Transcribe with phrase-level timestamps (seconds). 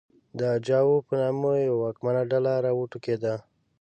[0.37, 3.33] د اجاو په نامه یوه واکمنه ډله راوټوکېده